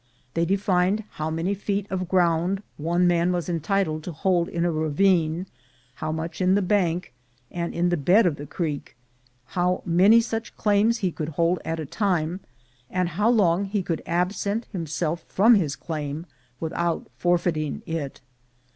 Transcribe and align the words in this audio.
They 0.33 0.45
defined 0.45 1.03
how 1.21 1.29
many 1.29 1.53
feet 1.53 1.85
of 1.91 2.09
ground 2.09 2.63
one 2.77 3.05
man 3.05 3.31
was 3.31 3.47
entitled 3.47 4.03
to 4.05 4.11
hold 4.11 4.49
in 4.49 4.65
a 4.65 4.71
ravine— 4.71 5.45
how 6.01 6.11
much 6.11 6.41
in 6.41 6.55
the 6.55 6.63
bank, 6.63 7.13
and 7.51 7.71
in 7.71 7.89
the 7.89 7.97
bed 7.97 8.25
of 8.25 8.37
the 8.37 8.47
creek; 8.47 8.95
how 9.53 9.83
many 9.85 10.19
such 10.19 10.57
claims 10.57 10.97
he 11.05 11.11
could 11.11 11.29
hold 11.29 11.59
at 11.63 11.79
a 11.79 11.85
time; 11.85 12.39
and 12.89 13.09
how 13.09 13.29
long 13.29 13.65
he 13.65 13.83
could 13.83 14.01
absent 14.07 14.65
himself 14.71 15.21
from 15.27 15.53
his 15.53 15.75
claim 15.75 16.25
with 16.59 16.73
out 16.73 17.05
forfeiting 17.19 17.83
it. 17.85 18.21